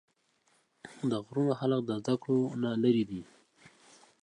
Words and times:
د 1.11 1.11
غرونو 1.25 1.53
خلق 1.59 1.79
د 1.85 1.91
زدکړو 2.01 2.41
نه 2.61 2.71
لرې 2.83 3.03
دي 3.09 3.21